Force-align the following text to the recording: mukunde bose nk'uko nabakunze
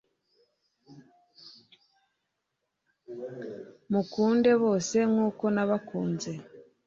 mukunde 3.91 4.51
bose 4.63 4.97
nk'uko 5.11 5.43
nabakunze 5.55 6.31